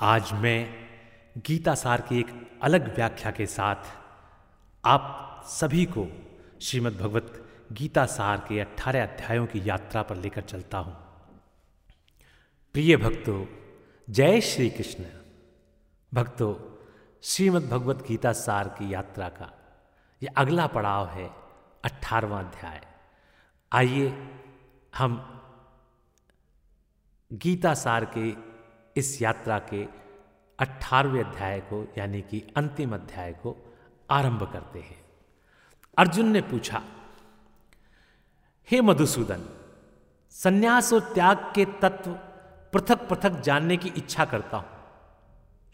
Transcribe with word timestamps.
आज 0.00 0.32
मैं 0.32 0.88
गीता 1.46 1.74
सार 1.74 2.00
की 2.00 2.18
एक 2.20 2.58
अलग 2.62 2.94
व्याख्या 2.94 3.30
के 3.30 3.46
साथ 3.46 3.76
आप 4.84 5.42
सभी 5.46 5.84
को 5.84 6.06
श्रीमद् 6.60 6.98
भगवत 6.98 7.48
गीता 7.72 8.06
सार 8.06 8.36
के 8.48 8.60
अठारह 8.60 9.02
अध्यायों 9.02 9.46
की 9.46 9.68
यात्रा 9.68 10.02
पर 10.02 10.16
लेकर 10.16 10.40
चलता 10.40 10.78
हूँ। 10.78 10.94
प्रिय 12.72 12.96
भक्तों, 12.96 13.46
जय 14.10 14.40
श्री 14.40 14.70
कृष्ण 14.70 15.04
भक्तों, 16.14 16.54
श्रीमद् 17.22 17.70
भगवत 17.70 18.06
गीता 18.08 18.32
सार 18.32 18.68
की 18.68 18.94
यात्रा 18.94 19.28
का 19.28 19.52
यह 20.22 20.30
अगला 20.36 20.66
पड़ाव 20.66 21.08
है 21.08 21.30
अठारवा 21.84 22.40
अध्याय। 22.40 22.80
आइए 23.72 24.28
हम 24.94 25.40
गीता 27.32 27.74
सार 27.74 28.04
के 28.04 28.47
इस 28.98 29.20
यात्रा 29.22 29.58
के 29.58 29.84
अठारहवें 30.58 31.22
अध्याय 31.24 31.60
को, 31.60 31.84
यानी 31.98 32.20
कि 32.20 32.42
अंतिम 32.56 32.94
अध्याय 32.94 33.32
को 33.32 33.56
आरंभ 34.10 34.42
करते 34.52 34.78
हैं। 34.78 35.00
अर्जुन 35.98 36.28
ने 36.28 36.40
पूछा, 36.40 36.82
हे 38.68 38.80
मधुसूदन, 38.80 39.44
सन्यास 40.34 40.92
और 40.92 41.00
त्याग 41.14 41.52
के 41.54 41.64
तत्व 41.82 42.10
पृथक 42.72 43.08
पृथक 43.08 43.40
जानने 43.40 43.76
की 43.76 43.92
इच्छा 43.96 44.24
करता 44.24 44.56
हूँ। 44.56 44.76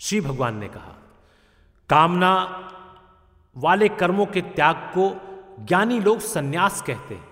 श्री 0.01 0.21
भगवान 0.21 0.57
ने 0.57 0.69
कहा, 0.69 0.95
कामना 1.91 2.35
वाले 3.57 3.89
कर्मों 3.89 4.27
के 4.27 4.41
त्याग 4.41 4.77
को 4.97 5.09
ज्ञानी 5.65 6.01
लोग 6.01 6.21
सन्यास 6.21 6.83
कहते 6.83 7.15
हैं 7.15 7.29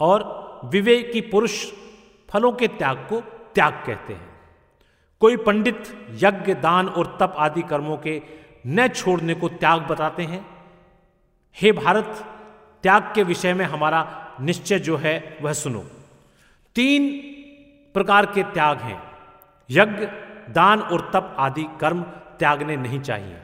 और 0.00 0.24
विवेकी 0.64 1.20
पुरुष 1.20 1.64
फलों 2.28 2.52
के 2.52 2.68
त्याग 2.68 2.96
को 3.12 3.20
त्याग 3.56 3.72
कहते 3.86 4.12
हैं। 4.12 4.28
कोई 5.20 5.36
पंडित 5.36 6.08
यज्ञ, 6.10 6.54
दान 6.54 6.88
और 6.88 7.18
तप 7.20 7.34
आदि 7.38 7.62
कर्मों 7.62 7.96
के 7.96 8.22
न 8.66 8.88
छोड़ने 8.88 9.34
को 9.34 9.48
त्याग 9.48 9.82
बताते 9.82 10.22
हैं। 10.22 10.46
हे 11.56 11.72
भारत, 11.72 12.24
त्याग 12.82 13.12
के 13.14 13.22
विषय 13.22 13.54
में 13.54 13.64
हमारा 13.64 14.32
निश्चय 14.40 14.78
जो 14.78 14.96
है, 14.96 15.38
वह 15.42 15.52
सुनो। 15.52 15.84
तीन 16.74 17.08
प्रकार 17.94 18.26
के 18.26 18.42
त्याग 18.42 18.78
हैं। 18.78 19.02
यज्ञ, 19.70 20.06
दान 20.52 20.80
और 20.80 21.10
तप 21.14 21.36
आदि 21.38 21.64
कर्म 21.80 22.02
त्यागने 22.38 22.76
नहीं 22.76 23.00
चाहिए। 23.00 23.36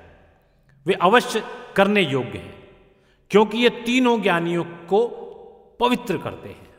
वे 0.87 0.95
अवश्य 0.95 1.45
करने 1.77 2.03
योग्य 2.03 2.39
हैं, 2.39 2.69
क्योंकि 3.31 3.59
ये 3.59 3.71
तीनों 3.71 4.23
ज्ञानियों 4.23 4.65
को 4.65 5.09
पवित्र 5.81 6.19
करते 6.19 6.49
हैं। 6.49 6.72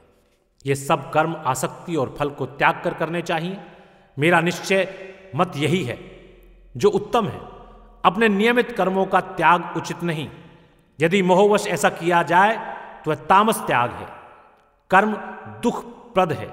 ये 0.66 0.76
सब 0.76 1.12
कर्म, 1.12 1.36
आसक्ति 1.46 1.96
और 1.96 2.16
फल 2.20 2.30
को 2.30 2.46
त्याग 2.46 2.82
कर 2.84 2.94
करने 2.94 3.22
चाहिए। 3.22 3.58
मेरा 4.20 4.42
निश्चय 4.42 4.94
मत 5.36 5.52
यही 5.56 5.84
है, 5.84 5.98
जो 6.78 6.90
उत्तम 6.90 7.28
है। 7.28 7.40
अपने 8.06 8.28
नियमित 8.28 8.72
कर्मों 8.72 9.06
का 9.06 9.22
त्याग 9.22 9.74
उचित 9.78 10.04
नहीं। 10.04 10.30
यदि 11.02 11.22
मोहवश 11.22 11.68
ऐसा 11.68 11.90
किया 11.90 12.24
जाए 12.24 12.58
तो 13.06 13.12
वह 13.12 13.16
तामस 13.16 13.58
त्याग 13.60 13.92
है। 13.92 14.08
कर्म 14.90 15.12
दुखप्रद 15.64 16.34
है। 16.34 16.50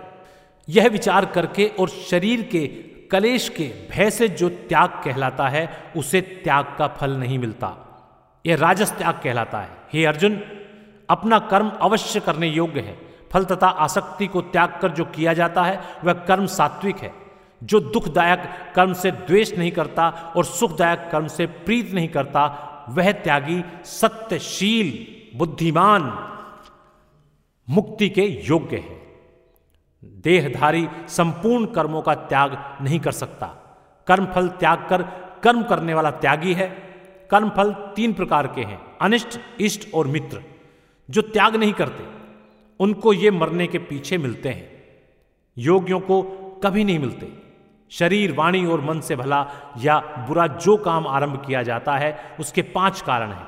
यह 0.68 0.88
विचार 0.88 1.24
करके 1.26 1.66
और 1.80 1.88
शरीर 1.88 2.42
के 2.42 2.66
कलेश 3.10 3.48
के 3.48 3.72
भय 3.90 4.10
से 4.10 4.28
जो 4.28 4.48
त्याग 4.48 4.88
कहलाता 5.04 5.48
है, 5.48 5.92
उसे 5.96 6.20
त्याग 6.20 6.74
का 6.78 6.86
फल 6.88 7.10
नहीं 7.10 7.38
मिलता। 7.38 7.68
यह 8.46 8.56
राजस 8.56 8.92
त्याग 8.92 9.20
कहलाता 9.24 9.60
है। 9.60 9.70
हे 9.92 10.04
अर्जुन, 10.04 10.40
अपना 11.10 11.38
कर्म 11.38 11.70
अवश्य 11.70 12.20
करने 12.20 12.48
योग्य 12.48 12.80
है। 12.80 13.09
फल 13.32 13.44
तथा 13.44 13.66
आसक्ति 13.66 14.26
को 14.26 14.40
त्याग 14.40 14.78
कर 14.82 14.90
जो 14.90 15.04
किया 15.04 15.32
जाता 15.32 15.62
है, 15.62 15.80
वह 16.04 16.12
कर्म 16.12 16.46
सात्विक 16.46 16.96
है। 16.96 17.14
जो 17.62 17.80
दुखदायक 17.80 18.72
कर्म 18.76 18.92
से 18.92 19.10
द्वेष 19.10 19.58
नहीं 19.58 19.70
करता 19.70 20.08
और 20.36 20.44
सुखदायक 20.44 21.08
कर्म 21.12 21.26
से 21.26 21.46
प्रीत 21.46 21.92
नहीं 21.92 22.08
करता, 22.08 22.66
वह 22.88 23.12
त्यागी 23.12 23.64
सत्यशील, 23.84 25.06
बुद्धिमान, 25.38 26.26
मुक्ति 27.70 28.08
के 28.08 28.22
योग्य 28.22 28.76
है। 28.76 29.00
देहधारी 30.04 30.88
संपूर्ण 31.08 31.66
कर्मों 31.66 32.02
का 32.02 32.14
त्याग 32.14 32.78
नहीं 32.80 33.00
कर 33.00 33.12
सकता। 33.12 33.46
कर्मफल 34.06 34.48
त्याग 34.48 34.86
कर 34.90 35.02
कर्म 35.44 35.62
करने 35.62 35.94
वाला 35.94 36.10
त्यागी 36.10 36.54
है। 36.54 36.68
कर्मफल 37.30 37.72
तीन 37.72 38.12
प्रकार 38.12 38.46
के 38.46 38.60
हैं, 38.60 38.80
अनिष्ट, 39.00 39.40
इष्ट 39.60 39.94
और 39.94 40.06
मित्र। 40.06 40.42
जो 41.10 41.22
त्याग 41.22 41.56
नहीं 41.56 41.72
करते 41.72 42.19
उनको 42.80 43.12
ये 43.12 43.30
मरने 43.30 43.66
के 43.66 43.78
पीछे 43.78 44.18
मिलते 44.18 44.48
हैं। 44.48 44.82
योगियों 45.58 46.00
को 46.00 46.22
कभी 46.64 46.84
नहीं 46.84 46.98
मिलते। 46.98 47.32
शरीर, 47.90 48.32
वाणी 48.32 48.66
और 48.66 48.80
मन 48.80 49.00
से 49.00 49.16
भला 49.16 49.46
या 49.78 49.98
बुरा 50.00 50.46
जो 50.46 50.76
काम 50.76 51.06
आरंभ 51.06 51.44
किया 51.46 51.62
जाता 51.62 51.96
है, 51.96 52.36
उसके 52.40 52.62
पाँच 52.62 53.00
कारण 53.00 53.32
हैं। 53.32 53.46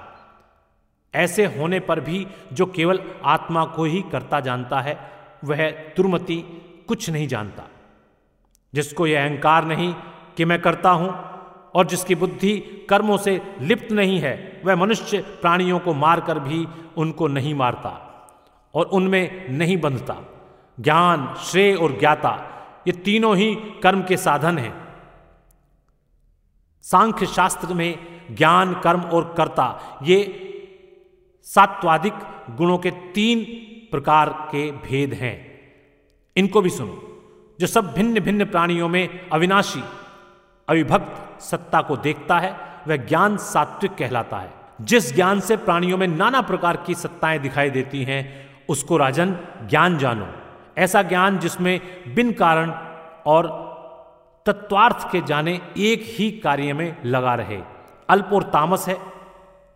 ऐसे 1.14 1.46
होने 1.46 1.80
पर 1.80 2.00
भी 2.00 2.26
जो 2.52 2.66
केवल 2.66 3.00
आत्मा 3.24 3.64
को 3.64 3.84
ही 3.84 4.04
करता 4.12 4.40
जानता 4.40 4.80
है, 4.80 5.10
वह 5.44 5.70
दुर्मति 5.70 6.44
कुछ 6.88 7.10
नहीं 7.10 7.28
जानता। 7.28 7.62
जिसको 8.74 9.06
यह 9.06 9.24
अहंकार 9.24 9.64
नहीं 9.64 9.94
कि 10.36 10.44
मैं 10.44 10.60
करता 10.60 10.90
हूँ 10.90 11.10
और 11.74 11.86
जिसकी 11.86 12.14
बुद्धि 12.14 12.58
कर्मों 12.90 13.16
से 13.16 13.42
लिप्त 13.60 13.92
नहीं 13.92 14.18
है, 14.18 14.62
वह 14.64 14.76
मनुष्य 14.76 15.20
प्राणियों 15.20 15.78
को 15.78 15.94
मारकर 15.94 16.38
भी 16.38 16.66
उनको 16.96 17.26
नहीं 17.26 17.54
मारता। 17.54 18.08
और 18.74 18.86
उनमें 18.86 19.48
नहीं 19.48 19.76
बंधता। 19.76 20.16
ज्ञान, 20.80 21.34
श्रेय 21.34 21.74
और 21.74 21.98
ज्ञाता, 21.98 22.48
ये 22.86 22.92
तीनों 22.92 23.36
ही 23.36 23.54
कर्म 23.54 24.02
के 24.02 24.16
साधन 24.16 24.58
हैं। 24.58 24.88
सांख्य 26.82 27.26
शास्त्र 27.26 27.74
में 27.74 27.98
ज्ञान, 28.36 28.74
कर्म 28.74 29.00
और 29.00 29.34
कर्ता, 29.36 29.98
ये 30.02 30.48
सात्वादिक 31.42 32.14
गुणों 32.50 32.78
के 32.78 32.90
तीन 32.90 33.44
प्रकार 33.90 34.28
के 34.28 34.70
भेद 34.70 35.12
हैं। 35.12 35.60
इनको 36.36 36.60
भी 36.60 36.70
सुनो, 36.70 37.08
जो 37.60 37.66
सब 37.66 37.92
भिन्न 37.92 38.20
भिन्न 38.20 38.44
प्राणियों 38.44 38.88
में 38.88 39.30
अविनाशी, 39.30 39.84
अविभक्त 40.68 41.40
सत्ता 41.40 41.82
को 41.82 41.96
देखता 41.96 42.38
है, 42.38 42.56
वह 42.88 42.96
ज्ञान 42.96 43.36
सात्विक 43.36 43.94
कहलाता 43.94 44.38
है। 44.38 44.54
जिस 44.80 45.14
ज्ञान 45.14 45.40
से 45.40 45.56
प्राणियों 45.56 45.98
में 45.98 46.08
नाना 46.08 46.40
प्रकार 46.40 46.76
की 46.76 46.94
सत्ताएँ 46.94 47.38
दिखाई 47.38 47.70
देती 47.70 48.04
हैं 48.04 48.51
उसको 48.68 48.96
राजन, 48.96 49.38
ज्ञान 49.62 49.98
जानो। 49.98 50.28
ऐसा 50.78 51.02
ज्ञान 51.02 51.38
जिसमें 51.38 51.80
बिन 52.14 52.32
कारण 52.32 52.70
और 53.26 53.62
तत्वार्थ 54.46 55.12
के 55.12 55.20
जाने 55.20 55.60
एक 55.78 56.02
ही 56.06 56.30
कार्य 56.30 56.72
में 56.72 56.96
लगा 57.04 57.34
रहे। 57.34 57.60
अल्प 58.08 58.30
और 58.32 58.42
तामस 58.42 58.88
है। 58.88 59.00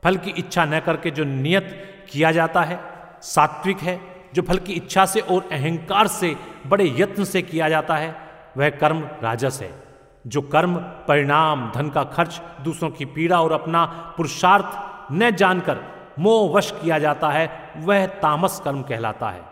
फल 0.05 0.17
की 0.17 0.31
इच्छा 0.31 0.65
न 0.65 0.81
करके 0.81 1.11
जो 1.11 1.25
नियत 1.25 1.83
किया 2.11 2.33
जाता 2.33 2.63
है, 2.63 2.81
सात्विक 3.23 3.79
है। 3.79 4.01
जो 4.35 4.43
फल 4.43 4.59
की 4.59 4.73
इच्छा 4.73 5.07
से 5.07 5.21
और 5.21 5.43
अहंकार 5.53 6.07
से, 6.07 6.37
बड़े 6.67 6.95
यत्न 6.99 7.25
से 7.25 7.43
किया 7.43 7.69
जाता 7.69 7.97
है, 7.97 8.17
वह 8.57 8.71
कर्म 8.71 9.09
राजस 9.23 9.59
है। 9.63 9.83
जो 10.27 10.41
कर्म, 10.41 10.77
परिणाम, 10.77 11.73
धन 11.75 11.89
का 11.89 12.05
खर्च, 12.05 12.43
दूसरों 12.61 12.91
की 12.91 13.05
पीड़ा 13.05 13.41
और 13.41 13.53
अपना 13.53 13.85
पुरुषार्थ 14.17 14.67
न 15.13 15.31
जानकर 15.31 15.96
मोहवश 16.19 16.71
किया 16.71 16.99
जाता 16.99 17.29
है, 17.29 17.73
वह 17.77 18.07
तामस 18.07 18.61
कर्म 18.65 18.83
कहलाता 18.83 19.31
है। 19.31 19.43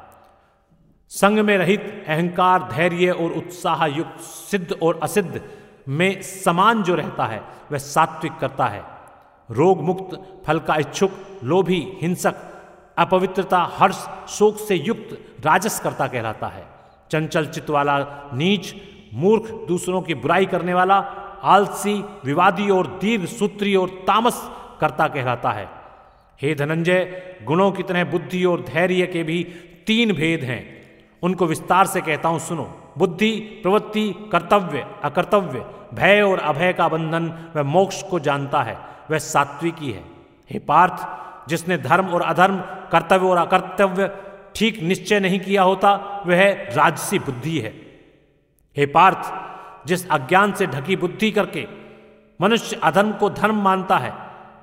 संग 1.09 1.39
में 1.39 1.59
रहित 1.59 2.05
अहंकार, 2.09 2.69
धैर्य 2.73 3.11
और 3.11 3.33
उत्साह 3.33 3.87
युक्त, 3.87 4.21
सिद्ध 4.21 4.79
और 4.83 5.01
असिद्ध 5.03 5.41
में 5.89 6.23
समान 6.23 6.83
जो 6.83 6.95
रहता 6.95 7.25
है, 7.25 7.43
वह 7.73 7.79
सात्विक 7.79 8.33
करता 8.41 8.67
है। 8.67 8.85
रोग 9.51 9.81
मुक्त, 9.81 10.43
फल 10.47 10.59
का 10.59 10.77
इच्छुक, 10.77 11.11
लोभी, 11.45 11.93
हिंसक, 12.03 12.35
अपवित्रता, 12.99 13.71
हर्ष, 13.73 14.09
शोक 14.29 14.57
से 14.57 14.75
युक्त, 14.75 15.19
राजस 15.47 15.81
करता 15.81 16.07
कहलाता 16.07 16.47
है। 16.47 16.67
चंचल 17.11 17.47
चित्त 17.47 17.71
वाला, 17.71 17.99
नीच, 18.35 18.75
मूर्ख, 19.15 19.43
दूसरों 19.69 20.03
की 20.03 20.15
बुराई 20.15 20.47
करने 20.47 20.75
वाला, 20.75 20.99
आलसी, 21.43 22.05
विवादी 22.25 22.71
और 22.71 22.87
दीर्घ 22.87 23.25
सूत्री 23.25 23.77
और 23.77 23.89
तामस 23.89 24.51
करता 24.81 25.09
कहलाता 25.09 25.51
है। 25.51 25.84
हे 26.43 26.55
धनंजय, 26.55 27.23
गुणों 27.45 27.73
की 27.73 27.83
तरह 27.83 28.05
बुद्धि 28.05 28.45
और 28.45 28.61
धैर्य 28.61 29.07
के 29.07 29.23
भी 29.23 29.45
तीन 29.87 30.13
भेद 30.13 30.45
हैं। 30.45 30.85
उनको 31.23 31.47
विस्तार 31.47 31.87
से 31.87 32.01
कहता 32.01 32.29
हूँ, 32.29 32.39
सुनो। 32.39 32.93
बुद्धि, 32.99 33.61
प्रवृत्ति, 33.63 34.15
कर्तव्य, 34.33 34.87
अकर्तव्य, 35.05 35.65
भय 35.95 36.23
और 36.23 36.39
अभय 36.39 36.73
का 36.73 36.89
बंधन 36.89 37.53
वह 37.57 37.63
मोक्ष 37.63 38.03
को 38.03 38.19
जानता 38.19 38.63
है, 38.63 38.79
वह 39.11 39.19
सात्विकी 39.19 39.91
है। 39.91 40.03
हे 40.51 40.59
पार्थ, 40.59 41.07
जिसने 41.49 41.79
धर्म 41.79 42.07
और 42.07 42.23
अधर्म, 42.23 42.57
कर्तव्य 42.93 43.27
और 43.27 43.37
अकर्तव्य 43.37 44.11
ठीक 44.57 44.83
निश्चय 44.83 45.21
नहीं 45.21 45.41
किया 45.41 45.63
होता, 45.63 46.23
वह 46.27 46.53
राजसी 46.53 47.19
बुद्धि 47.19 47.59
है। 47.59 47.75
हे 48.77 48.87
पार्थ, 48.87 49.33
जिस 49.89 50.09
अज्ञान 50.09 50.53
से 50.53 50.67
ढकी 50.67 50.97
बुद्धि 50.97 51.31
करके 51.31 51.67
मनुष्य 52.41 52.81
अधर्म 52.83 53.13
को 53.13 53.31
धर्म 53.31 53.63
मानता 53.63 53.99
है, 53.99 54.13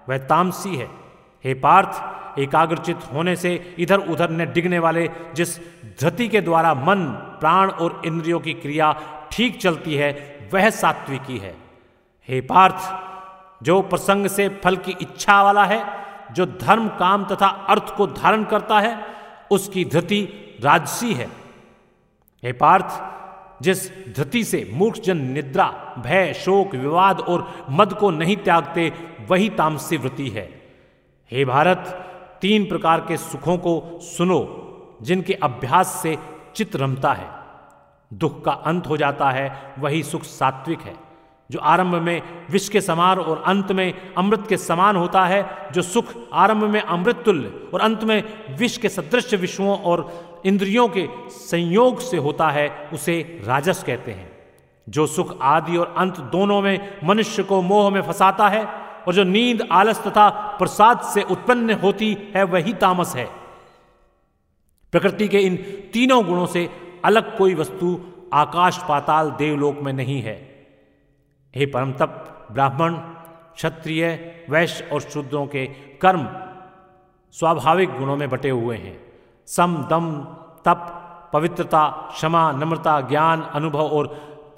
वह 0.09 0.17
तामसी 0.17 0.75
है। 0.75 1.00
हे 1.45 1.53
पार्थ, 1.53 2.21
एकाग्रचित 2.39 2.97
होने 3.13 3.35
से 3.35 3.75
इधर 3.79 3.97
उधर 3.97 4.29
न 4.29 4.53
डिगने 4.53 4.79
वाले 4.79 5.09
जिस 5.33 5.59
धृति 5.99 6.27
के 6.27 6.41
द्वारा 6.41 6.73
मन, 6.73 7.05
प्राण 7.39 7.69
और 7.69 8.01
इंद्रियों 8.05 8.39
की 8.39 8.53
क्रिया 8.53 9.01
ठीक 9.31 9.61
चलती 9.61 9.95
है, 9.95 10.39
वह 10.53 10.69
सात्विकी 10.69 11.37
है। 11.37 11.55
हे 12.27 12.41
पार्थ, 12.41 12.93
जो 13.63 13.81
प्रसंग 13.81 14.27
से 14.27 14.49
फल 14.49 14.77
की 14.77 14.95
इच्छा 15.01 15.43
वाला 15.43 15.65
है, 15.65 15.85
जो 16.33 16.45
धर्म, 16.45 16.87
काम 16.87 17.25
तथा 17.25 17.47
अर्थ 17.47 17.95
को 17.95 18.07
धारण 18.07 18.43
करता 18.43 18.79
है, 18.79 19.05
उसकी 19.51 19.85
धृति 19.85 20.29
राजसी 20.63 21.13
है। 21.13 21.27
हे 22.43 22.51
पार्थ, 22.51 23.01
जिस 23.63 23.91
धृति 24.15 24.43
से 24.43 24.69
मूर्खजन 24.73 25.17
निद्रा, 25.17 25.95
भय, 25.97 26.33
शोक, 26.33 26.75
विवाद 26.75 27.19
और 27.19 27.65
मद 27.69 27.93
को 27.93 28.11
नहीं 28.11 28.37
त्यागते, 28.37 28.93
वही 29.29 29.49
तामसी 29.49 29.97
वृत्ति 29.97 30.29
है। 30.29 30.60
हे 31.33 31.45
भारत, 31.45 31.77
तीन 32.41 32.65
प्रकार 32.65 32.99
के 32.99 33.17
सुखों 33.17 33.57
को 33.57 33.99
सुनो, 34.01 34.39
जिनके 35.01 35.33
अभ्यास 35.33 35.87
से 35.87 36.17
चित्त 36.55 36.75
रमता 36.75 37.13
है। 37.13 37.29
दुख 38.13 38.43
का 38.43 38.51
अंत 38.51 38.87
हो 38.87 38.97
जाता 38.97 39.29
है, 39.29 39.75
वही 39.79 40.03
सुख 40.03 40.23
सात्विक 40.23 40.81
है, 40.81 40.95
जो 41.51 41.59
आरंभ 41.59 41.95
में 41.95 42.21
विष 42.49 42.69
के 42.69 42.81
समान 42.81 43.19
और 43.19 43.43
अंत 43.45 43.71
में 43.71 44.13
अमृत 44.17 44.45
के 44.49 44.57
समान 44.57 44.95
होता 44.95 45.25
है, 45.25 45.67
जो 45.73 45.81
सुख 45.81 46.05
आरंभ 46.33 46.63
में 46.63 46.81
अमृत 46.81 47.15
तुल्य 47.25 47.69
और 47.73 47.81
अंत 47.81 48.03
में 48.03 48.23
विष 48.57 48.77
के 48.77 48.89
सदृश 48.89 49.33
विश्वों 49.33 49.77
और 49.77 50.23
इंद्रियों 50.45 50.87
के 50.87 51.07
संयोग 51.29 51.99
से 51.99 52.17
होता 52.17 52.49
है, 52.49 52.89
उसे 52.93 53.41
राजस 53.43 53.83
कहते 53.83 54.11
हैं। 54.11 54.31
जो 54.89 55.07
सुख 55.07 55.37
आदि 55.41 55.77
और 55.77 55.95
अंत 55.97 56.19
दोनों 56.19 56.61
में 56.61 56.97
मनुष्य 57.03 57.43
को 57.43 57.61
मोह 57.61 57.89
में 57.89 58.01
फंसाता 58.01 58.47
है 58.47 58.80
और 59.07 59.13
जो 59.13 59.23
नींद 59.23 59.67
आलस 59.71 60.07
तथा 60.07 60.29
प्रसाद 60.29 61.01
से 61.01 61.21
उत्पन्न 61.21 61.73
होती 61.73 62.31
है, 62.35 62.43
वही 62.43 62.73
तामस 62.73 63.15
है। 63.15 63.29
प्रकृति 64.91 65.27
के 65.27 65.39
इन 65.39 65.55
तीनों 65.93 66.25
गुणों 66.25 66.45
से 66.45 66.69
अलग 67.05 67.37
कोई 67.37 67.55
वस्तु 67.55 67.99
आकाश 68.33 68.77
पाताल 68.77 69.31
देवलोक 69.31 69.79
में 69.79 69.93
नहीं 69.93 70.21
है। 70.21 70.65
हे 71.55 71.65
परम 71.65 71.91
तप, 71.93 72.47
ब्राह्मण, 72.51 72.93
क्षत्रिय, 73.55 74.31
वैश्य 74.49 74.89
और 74.93 75.01
शूद्रों 75.01 75.47
के 75.47 75.65
कर्म 76.01 76.29
स्वाभाविक 77.31 77.91
गुणों 77.91 78.17
में 78.17 78.29
बटे 78.29 78.49
हुए 78.49 78.77
हैं। 78.77 79.13
सम, 79.47 79.87
दम, 79.89 80.21
तप, 80.65 80.97
पवित्रता, 81.33 82.09
क्षमा, 82.11 82.51
नम्रता, 82.51 83.01
ज्ञान, 83.01 83.41
अनुभव 83.41 83.87
और 83.87 84.07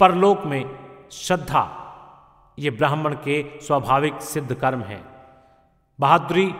परलोक 0.00 0.44
में 0.44 0.78
श्रद्धा 1.12 1.80
ये 2.58 2.70
ब्राह्मण 2.70 3.14
के 3.14 3.58
स्वाभाविक 3.60 4.20
सिद्ध 4.20 4.54
कर्म 4.54 4.80
हैं। 4.80 5.04
बहादुरी, 6.00 6.54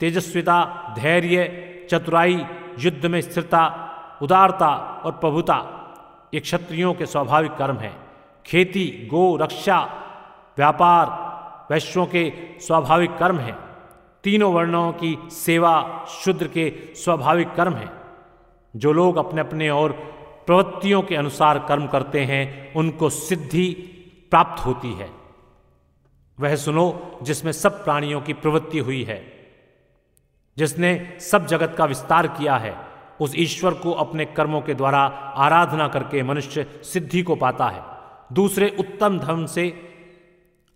तेजस्विता, 0.00 0.94
धैर्य, 0.98 1.64
चतुराई, 1.90 2.46
युद्ध 2.78 3.06
में 3.06 3.20
स्थिरता, 3.20 3.84
उदारता 4.22 5.02
और 5.04 5.12
प्रभुता, 5.12 5.74
ये 6.34 6.40
क्षत्रियों 6.40 6.94
के 6.94 7.06
स्वाभाविक 7.06 7.54
कर्म 7.54 7.76
हैं। 7.76 7.96
खेती, 8.46 9.08
गो, 9.10 9.36
रक्षा, 9.36 9.80
व्यापार, 10.56 11.28
वैश्यों 11.72 12.06
के 12.06 12.32
स्वाभाविक 12.60 13.16
कर्म 13.16 13.38
हैं। 13.38 13.58
तीनों 14.24 14.54
वर्णों 14.54 14.92
की 14.92 15.18
सेवा 15.30 16.04
शूद्र 16.08 16.48
के 16.48 16.72
स्वाभाविक 16.94 17.54
कर्म 17.54 17.74
हैं। 17.74 17.92
जो 18.76 18.92
लोग 18.92 19.16
अपने 19.16 19.40
अपने 19.40 19.70
और 19.70 19.92
प्रवृत्तियों 20.46 21.02
के 21.02 21.16
अनुसार 21.16 21.58
कर्म 21.58 21.86
करते 21.86 22.24
हैं, 22.24 22.74
उनको 22.74 23.10
सिद्धि 23.10 23.76
प्राप्त 24.30 24.66
होती 24.66 24.92
है। 24.92 25.27
वह 26.40 26.56
सुनो, 26.56 27.18
जिसमें 27.22 27.52
सब 27.52 27.84
प्राणियों 27.84 28.20
की 28.20 28.32
प्रवृत्ति 28.32 28.78
हुई 28.78 29.02
है, 29.04 29.32
जिसने 30.56 31.18
सब 31.20 31.46
जगत 31.46 31.74
का 31.78 31.84
विस्तार 31.84 32.26
किया 32.26 32.56
है, 32.56 32.76
उस 33.20 33.32
ईश्वर 33.36 33.74
को 33.74 33.92
अपने 33.92 34.24
कर्मों 34.24 34.60
के 34.60 34.74
द्वारा 34.74 35.00
आराधना 35.36 35.88
करके 35.88 36.22
मनुष्य 36.22 36.66
सिद्धि 36.82 37.22
को 37.22 37.36
पाता 37.36 37.68
है। 37.68 37.82
दूसरे 38.34 38.76
उत्तम 38.80 39.18
धर्म 39.18 39.46
से 39.46 39.68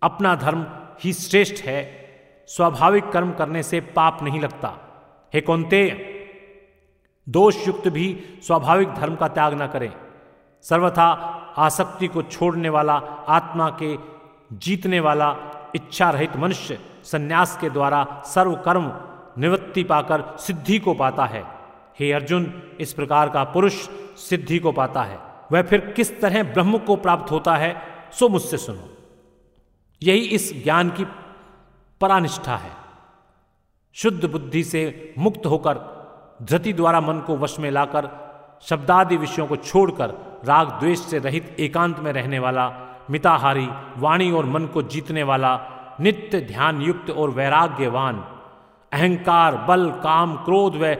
अपना 0.01 0.35
धर्म 0.35 0.65
ही 1.03 1.13
श्रेष्ठ 1.13 1.63
है, 1.63 2.03
स्वाभाविक 2.47 3.09
कर्म 3.09 3.31
करने 3.31 3.63
से 3.63 3.79
पाप 3.79 4.23
नहीं 4.23 4.39
लगता। 4.39 4.77
हे 5.33 5.41
कौनते 5.41 6.09
दोष 7.29 7.67
युक्त 7.67 7.87
भी 7.87 8.23
स्वाभाविक 8.47 8.89
धर्म 8.89 9.15
का 9.15 9.27
त्याग 9.27 9.61
न 9.61 9.67
करें। 9.67 9.93
सर्वथा 10.61 11.05
आसक्ति 11.57 12.07
को 12.07 12.21
छोड़ने 12.23 12.69
वाला, 12.69 12.93
आत्मा 13.27 13.77
के 13.81 13.97
जीतने 14.57 14.99
वाला 14.99 15.31
इच्छा 15.75 16.09
रहित 16.09 16.37
मनुष्य 16.37 16.79
संन्यास 17.03 17.57
के 17.61 17.69
द्वारा 17.69 18.23
सर्व 18.25 18.55
कर्म 18.55 18.91
निवृत्ति 19.37 19.83
पाकर 19.83 20.37
सिद्धि 20.37 20.79
को 20.79 20.93
पाता 20.93 21.25
है। 21.25 21.43
हे 21.99 22.11
अर्जुन, 22.11 22.63
इस 22.79 22.93
प्रकार 22.93 23.29
का 23.29 23.43
पुरुष 23.43 23.73
सिद्धि 24.15 24.59
को 24.59 24.71
पाता 24.71 25.01
है। 25.01 25.19
वह 25.51 25.61
फिर 25.61 25.79
किस 25.79 26.21
तरह 26.21 26.43
ब्रह्म 26.43 26.77
को 26.77 26.95
प्राप्त 26.95 27.31
होता 27.31 27.55
है, 27.55 27.81
सो 28.11 28.29
मुझसे 28.29 28.57
सुनो। 28.57 28.97
यही 30.03 30.19
इस 30.19 30.63
ज्ञान 30.63 30.89
की 30.89 31.05
परानिष्ठा 32.01 32.55
है। 32.55 32.71
शुद्ध 33.93 34.25
बुद्धि 34.25 34.63
से 34.63 35.13
मुक्त 35.17 35.45
होकर 35.45 35.93
धृति 36.41 36.73
द्वारा 36.73 37.01
मन 37.01 37.19
को 37.19 37.37
वश 37.37 37.59
में 37.59 37.71
लाकर 37.71 38.23
शब्दादि 38.61 39.17
विषयों 39.17 39.47
को 39.47 39.55
छोड़कर 39.55 40.41
राग 40.45 40.69
द्वेष 40.69 40.99
से 40.99 41.19
रहित 41.19 41.55
एकांत 41.59 41.99
में 41.99 42.13
रहने 42.13 42.39
वाला 42.39 42.67
मिताहारी 43.09 43.69
वाणी 43.97 44.31
और 44.31 44.45
मन 44.45 44.65
को 44.65 44.81
जीतने 44.81 45.23
वाला, 45.23 45.59
नित्य 46.01 46.41
ध्यान 46.41 46.81
युक्त 46.81 47.09
और 47.09 47.29
वैराग्यवान। 47.29 48.25
अहंकार, 48.93 49.57
बल, 49.57 49.89
काम, 49.89 50.35
क्रोध 50.35 50.75
व 50.75 50.95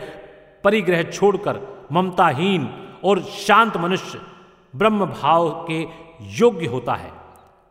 परिग्रह 0.64 1.04
छोड़कर 1.04 1.86
ममताहीन 1.92 2.70
और 3.04 3.20
शांत 3.20 3.78
मनुष्य 3.78 4.22
ब्रह्म 4.76 5.06
भाव 5.06 5.66
के 5.72 5.88
योग्य 6.22 6.66
होता 6.66 6.94
है। 6.94 7.12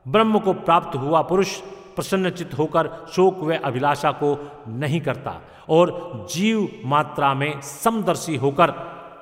ब्रह्म 0.09 0.39
को 0.39 0.53
प्राप्त 0.53 0.97
हुआ 0.97 1.23
पुरुष 1.23 1.57
प्रसन्नचित 1.97 2.59
होकर 2.59 3.07
शोक 3.13 3.39
व 3.39 3.55
अभिलाषा 3.55 4.11
को 4.11 4.51
नहीं 4.69 5.01
करता 5.01 5.41
और 5.69 6.13
जीव 6.33 6.69
मात्रा 6.85 7.35
में 7.35 7.61
समदर्शी 7.61 8.37
होकर 8.37 8.75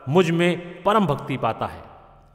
मुझमें 0.09 0.83
परम 0.83 1.07
भक्ति 1.07 1.37
पाता 1.37 1.67
है। 1.67 1.90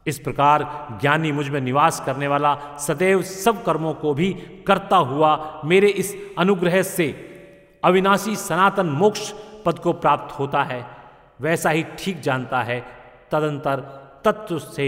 इस 0.05 0.19
प्रकार 0.19 0.63
ज्ञानी 1.01 1.31
मुझमें 1.31 1.61
निवास 1.61 1.99
करने 2.05 2.27
वाला 2.27 2.77
सदैव 2.77 3.21
सब 3.21 3.63
कर्मों 3.63 3.93
को 3.93 4.13
भी 4.13 4.33
करता 4.67 4.97
हुआ 4.97 5.61
मेरे 5.65 5.87
इस 5.87 6.15
अनुग्रह 6.37 6.81
से 6.81 7.07
अविनाशी 7.83 8.35
सनातन 8.35 8.85
मोक्ष 8.85 9.33
पद 9.65 9.79
को 9.79 9.93
प्राप्त 9.93 10.39
होता 10.39 10.63
है। 10.63 10.85
वैसा 11.41 11.69
ही 11.69 11.83
ठीक 11.99 12.19
जानता 12.19 12.61
है। 12.61 12.79
तदंतर 13.31 13.79
तत्व 14.25 14.59
से 14.59 14.87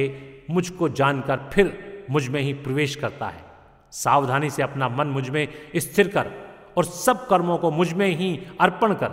मुझको 0.50 0.90
जानकर 0.90 1.40
फिर 1.54 2.06
मुझमें 2.10 2.42
ही 2.42 2.54
प्रवेश 2.54 2.96
करता 2.96 3.28
है। 3.28 3.44
सावधानी 3.92 4.50
से 4.50 4.64
अपना 4.64 4.90
मन 4.90 5.08
मुझमें 5.08 5.48
स्थिर 5.76 6.08
कर 6.08 6.32
और 6.78 6.84
सब 6.84 7.28
कर्मों 7.28 7.58
को 7.58 7.72
मुझमें 7.72 8.08
ही 8.08 8.48
अर्पण 8.62 8.94
कर 8.94 9.12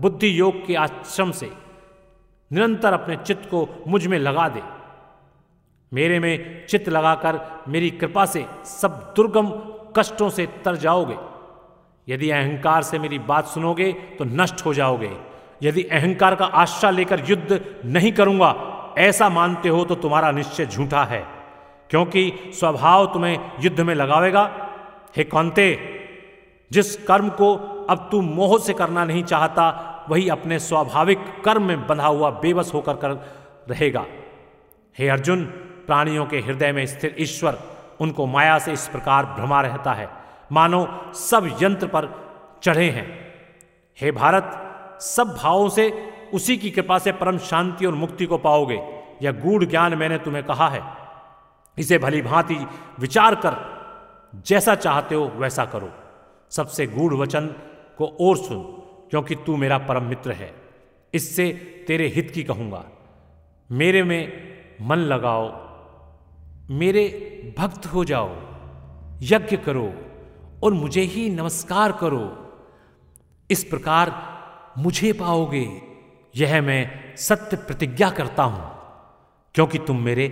बुद्धि 0.00 0.40
योग 0.40 0.66
के 0.66 0.74
आश्रम 0.74 1.30
से 1.30 1.50
निरंतर 2.52 2.92
अपने 2.92 3.16
चित्त 3.16 3.48
को 3.50 3.68
मुझमें 3.88 4.18
लगा 4.18 4.48
दे। 4.48 4.62
मेरे 5.92 6.18
में 6.18 6.66
चित्त 6.66 6.88
लगाकर 6.88 7.40
मेरी 7.68 7.90
कृपा 7.90 8.26
से 8.26 8.46
सब 8.64 9.12
दुर्गम 9.16 9.50
कष्टों 9.96 10.30
से 10.30 10.46
तर 10.46 10.76
जाओगे। 10.76 11.16
यदि 12.08 12.30
अहंकार 12.30 12.82
से 12.82 12.98
मेरी 12.98 13.18
बात 13.18 13.46
सुनोगे 13.46 13.92
तो 13.92 14.24
नष्ट 14.24 14.64
हो 14.66 14.74
जाओगे। 14.74 15.16
यदि 15.62 15.82
अहंकार 15.82 16.34
का 16.34 16.44
आश्रय 16.44 16.90
लेकर 16.92 17.22
युद्ध 17.28 17.76
नहीं 17.84 18.12
करूँगा, 18.12 18.54
ऐसा 18.98 19.28
मानते 19.28 19.68
हो 19.68 19.84
तो 19.84 19.94
तुम्हारा 19.94 20.30
निश्चय 20.30 20.66
झूठा 20.66 21.04
है। 21.04 21.26
क्योंकि 21.90 22.32
स्वभाव 22.54 23.06
तुम्हें 23.06 23.52
युद्ध 23.60 23.80
में 23.80 23.94
लगावेगा। 23.94 24.70
हे 25.16 25.24
कौनते, 25.24 25.78
जिस 26.72 26.96
कर्म 26.96 27.28
को 27.28 27.56
अब 27.90 28.08
तू 28.10 28.20
मोह 28.20 28.58
से 28.58 28.72
करना 28.72 29.04
नहीं 29.04 29.24
चाहता, 29.24 30.06
वही 30.08 30.28
अपने 30.28 30.58
स्वाभाविक 30.58 31.18
कर्म 31.44 31.62
में 31.62 31.86
बंधा 31.86 32.06
हुआ 32.06 32.30
बेबस 32.30 32.70
होकर 32.74 32.94
कर 32.94 33.10
रहेगा। 33.70 34.04
हे 34.98 35.08
अर्जुन 35.08 35.63
प्राणियों 35.86 36.26
के 36.26 36.40
हृदय 36.40 36.72
में 36.72 36.86
स्थिर 36.86 37.16
ईश्वर 37.18 37.58
उनको 38.00 38.26
माया 38.26 38.58
से 38.58 38.72
इस 38.72 38.88
प्रकार 38.88 39.24
भ्रमा 39.24 39.60
रहता 39.60 39.92
है। 39.92 40.08
मानो 40.52 41.12
सब 41.14 41.58
यंत्र 41.62 41.86
पर 41.86 42.32
चढ़े 42.62 42.90
हैं। 42.90 43.34
हे 44.00 44.12
भारत, 44.12 44.60
सब 45.00 45.38
भावों 45.42 45.68
से 45.68 46.12
उसी 46.34 46.56
की 46.56 46.70
कृपा 46.70 46.98
से 46.98 47.12
परम 47.12 47.38
शांति 47.38 47.86
और 47.86 47.94
मुक्ति 47.94 48.26
को 48.26 48.38
पाओगे। 48.38 48.82
यह 49.22 49.32
गूढ़ 49.32 49.64
ज्ञान 49.64 49.94
मैंने 49.94 50.18
तुम्हें 50.18 50.44
कहा 50.44 50.68
है। 50.68 50.82
इसे 51.78 51.98
भली 51.98 52.22
भांति 52.22 52.66
विचार 52.98 53.34
कर, 53.34 53.74
जैसा 54.46 54.74
चाहते 54.74 55.14
हो 55.14 55.32
वैसा 55.36 55.64
करो। 55.64 55.90
सबसे 56.50 56.86
गूढ़ 56.86 57.14
वचन 57.14 57.46
को 57.98 58.16
और 58.20 58.36
सुन, 58.36 58.62
क्योंकि 59.10 59.34
तू 59.34 59.56
मेरा 59.56 59.78
परम 59.78 60.02
मित्र 60.02 60.32
है। 60.32 60.54
इससे 61.14 61.52
तेरे 61.88 62.06
हित 62.08 62.30
की 62.30 62.42
कहूँगा। 62.42 62.84
मेरे 63.72 64.02
में 64.02 64.32
मन 64.82 64.96
लगाओ 64.96 65.63
मेरे 66.70 67.04
भक्त 67.58 67.86
हो 67.86 68.04
जाओ, 68.04 68.30
यज्ञ 69.22 69.56
करो 69.56 69.94
और 70.62 70.72
मुझे 70.72 71.00
ही 71.00 71.30
नमस्कार 71.30 71.92
करो। 71.92 72.52
इस 73.50 73.64
प्रकार 73.64 74.12
मुझे 74.78 75.12
पाओगे, 75.12 75.82
यह 76.36 76.62
मैं 76.62 77.16
सत्य 77.16 77.56
प्रतिज्ञा 77.56 78.10
करता 78.10 78.42
हूँ, 78.42 78.70
क्योंकि 79.54 79.78
तुम 79.78 80.00
मेरे 80.00 80.26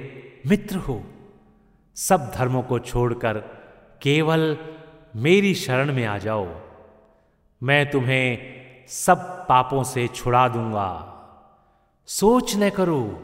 मित्र 0.47 0.77
हो। 0.77 1.05
सब 1.95 2.33
धर्मों 2.35 2.63
को 2.63 2.79
छोड़कर 2.79 3.39
केवल 4.03 4.59
मेरी 5.17 5.55
शरण 5.55 5.93
में 5.93 6.07
आ 6.07 6.19
जाओ। 6.19 6.49
मैं 7.63 7.91
तुम्हें 7.91 8.39
सब 8.89 9.47
पापों 9.49 9.85
से 9.85 10.09
छुड़ा 10.09 10.49
दूँगा। 10.49 11.09
सोच 12.07 12.57
न 12.57 12.71
करो, 12.71 13.23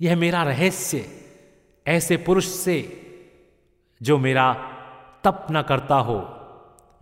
यह 0.00 0.16
मेरा 0.16 0.42
रहस्य। 0.42 1.23
ऐसे 1.86 2.16
पुरुष 2.16 2.46
से 2.46 2.76
जो 4.02 4.18
मेरा 4.18 4.52
तप 5.24 5.46
न 5.50 5.62
करता 5.62 5.94
हो, 5.94 6.34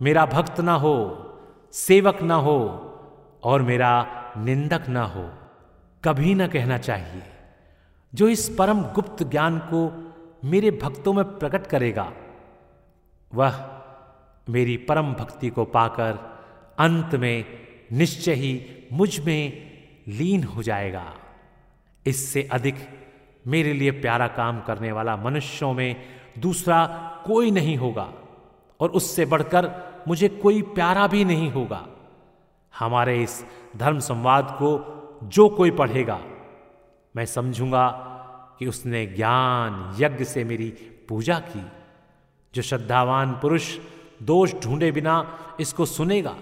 मेरा 0.01 0.25
भक्त 0.25 0.59
ना 0.59 0.73
हो, 0.73 0.95
सेवक 1.73 2.21
ना 2.21 2.35
हो 2.35 2.59
और 3.43 3.61
मेरा 3.61 4.05
निंदक 4.37 4.87
ना 4.89 5.03
हो, 5.03 5.29
कभी 6.03 6.35
ना 6.35 6.47
कहना 6.47 6.77
चाहिए। 6.77 7.21
जो 8.13 8.27
इस 8.27 8.55
परम 8.59 8.81
गुप्त 8.83 9.23
ज्ञान 9.23 9.59
को 9.59 9.81
मेरे 10.45 10.71
भक्तों 10.71 11.13
में 11.13 11.23
प्रकट 11.25 11.67
करेगा, 11.67 12.13
वह 13.33 13.81
मेरी 14.49 14.77
परम 14.77 15.13
भक्ति 15.13 15.49
को 15.49 15.65
पाकर 15.65 16.19
अंत 16.79 17.15
में 17.15 17.45
निश्चय 17.91 18.33
ही 18.33 18.65
मुझमें 18.93 19.71
लीन 20.07 20.43
हो 20.43 20.63
जाएगा। 20.63 21.13
इससे 22.07 22.49
अधिक 22.51 22.75
मेरे 23.45 23.73
लिए 23.73 23.91
प्यारा 23.91 24.27
काम 24.27 24.59
करने 24.61 24.91
वाला 24.91 25.15
मनुष्यों 25.17 25.73
में 25.73 25.95
दूसरा 26.39 26.85
कोई 27.25 27.51
नहीं 27.51 27.75
होगा, 27.77 28.07
और 28.79 28.89
उससे 28.89 29.25
बढ़कर 29.25 29.71
मुझे 30.07 30.27
कोई 30.29 30.61
प्यारा 30.61 31.07
भी 31.07 31.25
नहीं 31.25 31.51
होगा। 31.51 31.85
हमारे 32.73 33.21
इस 33.23 33.43
धर्म 33.77 33.99
संवाद 33.99 34.55
को 34.61 34.69
जो 35.23 35.47
कोई 35.49 35.71
पढ़ेगा, 35.71 36.19
मैं 37.15 37.25
समझूँगा 37.25 37.87
कि 38.59 38.67
उसने 38.67 39.05
ज्ञान 39.05 39.95
यज्ञ 39.99 40.25
से 40.25 40.43
मेरी 40.43 40.69
पूजा 41.09 41.39
की, 41.39 41.65
जो 42.53 42.61
श्रद्धावान 42.61 43.31
पुरुष 43.33 43.77
दोष 44.23 44.53
ढूंढे 44.63 44.91
बिना 44.91 45.15
इसको 45.59 45.85
सुनेगा, 45.85 46.35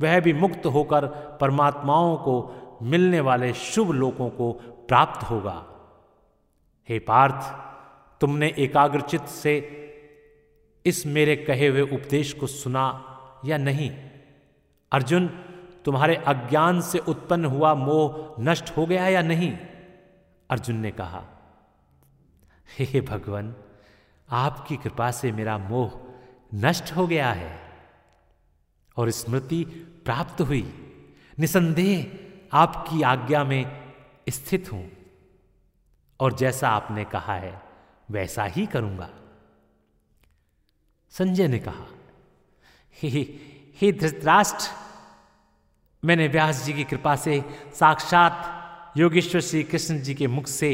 वह 0.00 0.20
भी 0.20 0.32
मुक्त 0.32 0.66
होकर 0.66 1.06
परमात्माओं 1.40 2.16
को 2.16 2.78
मिलने 2.82 3.20
वाले 3.20 3.52
शुभ 3.52 3.90
लोगों 3.90 4.28
को 4.30 4.52
प्राप्त 4.88 5.22
होगा। 5.30 5.62
हे 6.88 6.98
पार्थ, 6.98 7.54
तुमने 8.20 8.54
एकाग्रचित 8.58 9.22
से 9.22 9.72
इस 10.86 11.06
मेरे 11.06 11.36
कहे 11.36 11.66
हुए 11.66 11.80
उपदेश 11.80 12.32
को 12.32 12.46
सुना 12.46 13.12
या 13.44 13.58
नहीं? 13.58 13.90
अर्जुन, 14.92 15.26
तुम्हारे 15.84 16.16
अज्ञान 16.16 16.80
से 16.80 16.98
उत्पन्न 16.98 17.44
हुआ 17.44 17.74
मोह 17.74 18.36
नष्ट 18.40 18.70
हो 18.76 18.86
गया 18.86 19.08
या 19.08 19.22
नहीं? 19.22 19.58
अर्जुन 20.50 20.76
ने 20.76 20.90
कहा, 20.90 21.24
हे 22.78 23.00
भगवान, 23.00 23.56
आपकी 24.30 24.76
कृपा 24.76 25.10
से 25.10 25.32
मेरा 25.32 25.58
मोह 25.58 26.00
नष्ट 26.54 26.92
हो 26.92 27.06
गया 27.06 27.32
है 27.32 27.60
और 28.96 29.10
स्मृति 29.10 29.64
प्राप्त 30.04 30.40
हुई। 30.40 30.74
निसंदेह 31.38 32.18
आपकी 32.52 33.02
आज्ञा 33.02 33.44
में 33.44 33.94
स्थित 34.28 34.72
हूँ। 34.72 34.95
और 36.20 36.32
जैसा 36.32 36.68
आपने 36.68 37.04
कहा 37.04 37.34
है, 37.34 37.62
वैसा 38.10 38.44
ही 38.44 38.66
करूँगा। 38.66 39.08
संजय 41.10 41.48
ने 41.48 41.58
कहा, 41.58 41.86
हे 42.98 43.08
हे 43.80 43.92
धृतराष्ट्र, 43.92 44.68
मैंने 46.02 46.28
व्यास 46.28 46.64
जी 46.64 46.72
की 46.72 46.84
कृपा 46.84 47.16
से 47.16 47.44
साक्षात 47.74 48.94
योगेश्वर 48.96 49.40
श्री 49.40 49.62
कृष्ण 49.62 49.98
जी 50.00 50.14
के 50.14 50.26
मुख 50.26 50.46
से 50.46 50.72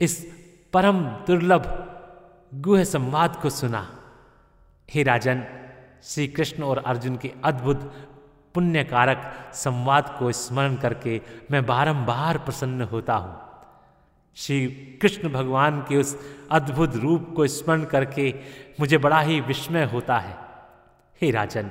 इस 0.00 0.34
परम 0.72 1.04
दुर्लभ 1.26 1.66
गुह 2.54 2.84
संवाद 2.84 3.36
को 3.36 3.50
सुना। 3.50 3.86
हे 4.90 5.02
राजन, 5.02 5.44
श्री 6.02 6.26
कृष्ण 6.28 6.62
और 6.62 6.78
अर्जुन 6.78 7.16
के 7.16 7.32
अद्भुत 7.44 7.80
पुण्यकारक 8.54 9.32
संवाद 9.54 10.16
को 10.18 10.32
स्मरण 10.32 10.76
करके 10.76 11.20
मैं 11.50 11.64
बारंबार 11.66 12.38
प्रसन्न 12.38 12.82
होता 12.82 13.14
हूँ। 13.14 13.43
श्री 14.36 14.66
कृष्ण 15.02 15.28
भगवान 15.28 15.80
के 15.80 15.96
उस 15.96 16.38
अद्भुत 16.50 16.96
रूप 16.96 17.32
को 17.36 17.46
स्मरण 17.46 17.84
करके 17.84 18.34
मुझे 18.80 18.98
बड़ा 18.98 19.20
ही 19.20 19.40
विस्मय 19.40 19.84
होता 19.84 20.18
है। 20.18 20.36
हे 21.22 21.30
राजन, 21.30 21.70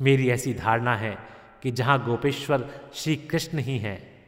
मेरी 0.00 0.30
ऐसी 0.30 0.54
धारणा 0.54 0.96
है 0.96 1.18
कि 1.62 1.70
जहाँ 1.70 2.04
गोपेश्वर 2.04 2.80
श्री 2.94 3.16
कृष्ण 3.16 3.58
ही 3.58 3.78
हैं 3.78 4.26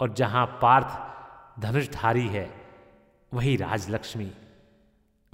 और 0.00 0.14
जहाँ 0.14 0.58
पार्थ 0.62 1.16
धनुषधारी 1.62 2.28
है, 2.28 2.54
वही 3.34 3.56
राजलक्ष्मी, 3.56 4.32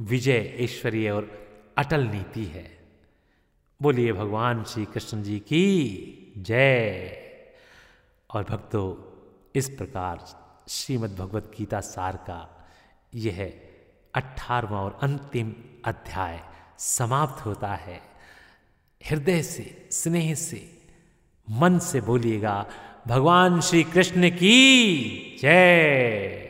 विजय 0.00 0.56
ऐश्वर्य 0.60 1.10
और 1.10 1.48
अटल 1.78 2.00
नीति 2.00 2.44
है। 2.44 2.78
बोलिए 3.82 4.12
भगवान 4.12 4.64
श्री 4.64 4.84
कृष्ण 4.84 5.22
जी 5.22 5.38
की 5.38 5.98
जय। 6.38 7.18
और 8.34 8.44
भक्तों, 8.44 9.12
इस 9.54 9.68
प्रकार 9.68 10.41
श्रीमद् 10.72 11.18
भगवत 11.18 11.52
गीता 11.58 11.80
सार 11.80 12.16
का 12.16 12.68
यह 13.14 13.60
अठारवा 14.14 14.80
और 14.80 14.98
अंतिम 15.02 15.54
अध्याय 15.84 16.40
समाप्त 16.78 17.46
होता 17.46 17.68
है। 17.68 18.00
हृदय 19.10 19.42
से, 19.42 19.88
स्नेह 19.92 20.34
से, 20.34 20.82
मन 21.50 21.78
से 21.78 22.00
बोलिएगा, 22.00 22.66
भगवान 23.08 23.60
श्री 23.60 23.84
कृष्ण 23.84 24.30
की 24.30 24.98
जय। 25.42 26.48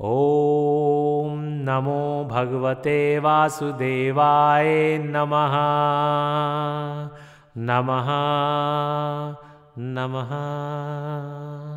ओम 0.00 1.40
नमो 1.40 2.28
भगवते 2.30 3.18
वासुदेवाय 3.18 4.98
नमः। 4.98 5.52
नमः। 7.56 8.06
नमः। 9.78 11.75